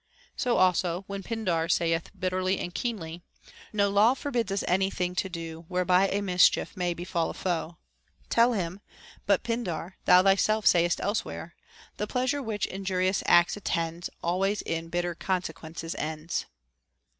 57 0.33 0.35
So 0.35 0.57
also, 0.57 1.03
when 1.05 1.21
Pindar 1.21 1.69
saith 1.69 2.09
bitterly 2.19 2.57
and 2.59 2.73
keenly, 2.73 3.21
No 3.71 3.87
law 3.91 4.15
forbids 4.15 4.51
us 4.51 4.63
any 4.67 4.89
thing 4.89 5.13
to 5.13 5.29
do, 5.29 5.65
Whereby 5.67 6.07
a 6.07 6.23
mischief 6.23 6.75
may 6.75 6.95
befall 6.95 7.29
a 7.29 7.35
foe, 7.35 7.77
tell 8.27 8.53
him: 8.53 8.79
But, 9.27 9.43
Pindar, 9.43 9.97
thou 10.05 10.23
thyself 10.23 10.65
sayest 10.65 11.01
elsewhere. 11.01 11.53
The 11.97 12.07
pleasure 12.07 12.41
which 12.41 12.65
injurious 12.65 13.21
acts 13.27 13.55
attends 13.55 14.09
Always 14.23 14.63
in 14.63 14.89
bitter 14.89 15.13
consequences 15.13 15.93
ends. 15.93 16.47